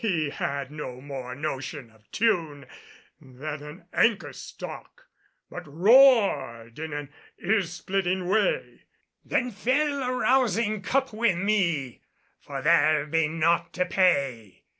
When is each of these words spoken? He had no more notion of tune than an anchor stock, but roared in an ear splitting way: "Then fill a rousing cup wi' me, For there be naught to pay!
He 0.01 0.31
had 0.31 0.71
no 0.71 0.99
more 0.99 1.35
notion 1.35 1.91
of 1.91 2.09
tune 2.09 2.65
than 3.21 3.61
an 3.61 3.85
anchor 3.93 4.33
stock, 4.33 5.05
but 5.47 5.61
roared 5.71 6.79
in 6.79 6.91
an 6.91 7.13
ear 7.37 7.61
splitting 7.61 8.27
way: 8.27 8.85
"Then 9.23 9.51
fill 9.51 10.01
a 10.01 10.11
rousing 10.11 10.81
cup 10.81 11.13
wi' 11.13 11.35
me, 11.35 12.01
For 12.39 12.63
there 12.63 13.05
be 13.05 13.27
naught 13.27 13.73
to 13.73 13.85
pay! 13.85 14.63